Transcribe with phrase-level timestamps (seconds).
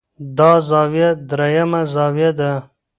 [0.37, 2.51] دا زاويه درېيمه زاويه ده